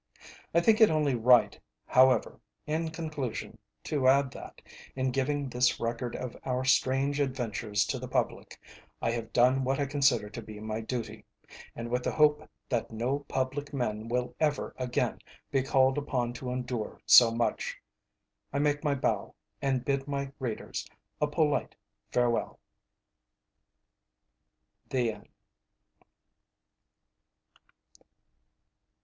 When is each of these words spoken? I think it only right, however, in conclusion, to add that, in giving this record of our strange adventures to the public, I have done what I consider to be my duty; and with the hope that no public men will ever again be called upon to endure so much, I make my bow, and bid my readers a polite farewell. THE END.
I 0.51 0.61
think 0.61 0.81
it 0.81 0.89
only 0.89 1.13
right, 1.13 1.59
however, 1.85 2.39
in 2.65 2.89
conclusion, 2.89 3.59
to 3.83 4.07
add 4.07 4.31
that, 4.31 4.59
in 4.95 5.11
giving 5.11 5.47
this 5.47 5.79
record 5.79 6.15
of 6.15 6.35
our 6.43 6.65
strange 6.65 7.19
adventures 7.19 7.85
to 7.85 7.99
the 7.99 8.07
public, 8.07 8.59
I 8.99 9.11
have 9.11 9.31
done 9.31 9.63
what 9.63 9.79
I 9.79 9.85
consider 9.85 10.27
to 10.27 10.41
be 10.41 10.59
my 10.59 10.81
duty; 10.81 11.23
and 11.75 11.89
with 11.91 12.01
the 12.01 12.13
hope 12.13 12.49
that 12.67 12.89
no 12.89 13.19
public 13.27 13.73
men 13.75 14.07
will 14.07 14.33
ever 14.39 14.73
again 14.79 15.19
be 15.51 15.61
called 15.61 15.99
upon 15.99 16.33
to 16.33 16.49
endure 16.49 16.99
so 17.05 17.29
much, 17.29 17.77
I 18.51 18.57
make 18.57 18.83
my 18.83 18.95
bow, 18.95 19.35
and 19.61 19.85
bid 19.85 20.07
my 20.07 20.31
readers 20.39 20.89
a 21.21 21.27
polite 21.27 21.75
farewell. 22.11 22.59
THE 24.89 25.11
END. 25.11 25.29